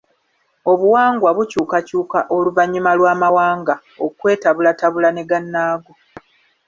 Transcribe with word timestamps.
Obuwangwa 0.71 1.29
bukyukakyuka 1.37 2.19
oluvannyuma 2.35 2.91
lw'amawanga 2.99 3.75
okwetabulatabula 4.05 5.09
ne 5.13 5.23
gannaago. 5.29 5.91